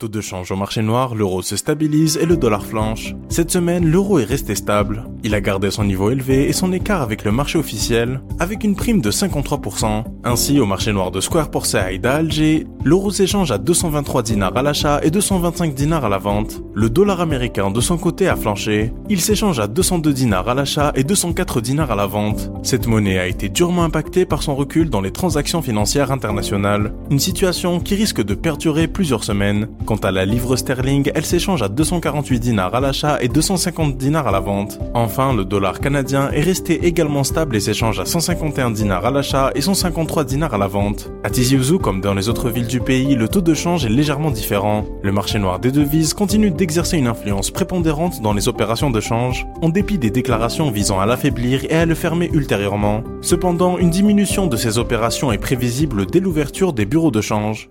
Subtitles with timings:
[0.00, 3.16] Taux de change au marché noir, l'euro se stabilise et le dollar flanche.
[3.28, 5.02] Cette semaine, l'euro est resté stable.
[5.24, 8.76] Il a gardé son niveau élevé et son écart avec le marché officiel, avec une
[8.76, 10.04] prime de 53%.
[10.22, 15.00] Ainsi, au marché noir de Square à Alger, l'euro s'échange à 223 dinars à l'achat
[15.02, 16.62] et 225 dinars à la vente.
[16.74, 18.92] Le dollar américain de son côté a flanché.
[19.08, 22.52] Il s'échange à 202 dinars à l'achat et 204 dinars à la vente.
[22.62, 26.94] Cette monnaie a été durement impactée par son recul dans les transactions financières internationales.
[27.10, 29.66] Une situation qui risque de perdurer plusieurs semaines.
[29.88, 34.28] Quant à la livre sterling, elle s'échange à 248 dinars à l'achat et 250 dinars
[34.28, 34.78] à la vente.
[34.92, 39.50] Enfin, le dollar canadien est resté également stable et s'échange à 151 dinars à l'achat
[39.54, 41.10] et 153 dinars à la vente.
[41.24, 43.88] À Tizi Ouzou, comme dans les autres villes du pays, le taux de change est
[43.88, 44.84] légèrement différent.
[45.02, 49.46] Le marché noir des devises continue d'exercer une influence prépondérante dans les opérations de change,
[49.62, 53.04] en dépit des déclarations visant à l'affaiblir et à le fermer ultérieurement.
[53.22, 57.70] Cependant, une diminution de ces opérations est prévisible dès l'ouverture des bureaux de change.